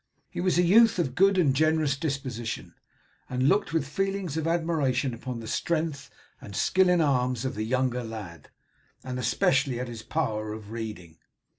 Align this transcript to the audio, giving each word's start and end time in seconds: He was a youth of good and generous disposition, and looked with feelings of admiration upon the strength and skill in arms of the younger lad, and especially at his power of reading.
He 0.31 0.41
was 0.41 0.57
a 0.57 0.63
youth 0.63 0.97
of 0.97 1.13
good 1.13 1.37
and 1.37 1.55
generous 1.55 1.95
disposition, 1.95 2.73
and 3.29 3.47
looked 3.47 3.71
with 3.71 3.87
feelings 3.87 4.35
of 4.35 4.47
admiration 4.47 5.13
upon 5.13 5.41
the 5.41 5.47
strength 5.47 6.09
and 6.41 6.55
skill 6.55 6.89
in 6.89 7.01
arms 7.01 7.45
of 7.45 7.53
the 7.53 7.61
younger 7.65 8.03
lad, 8.03 8.49
and 9.03 9.19
especially 9.19 9.79
at 9.79 9.87
his 9.87 10.01
power 10.01 10.53
of 10.53 10.71
reading. 10.71 11.19